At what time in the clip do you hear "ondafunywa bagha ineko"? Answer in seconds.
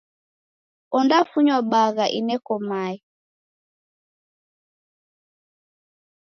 0.97-2.53